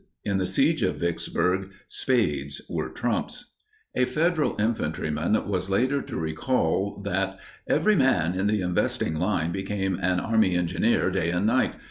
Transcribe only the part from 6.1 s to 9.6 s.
recall that Every man in the investing line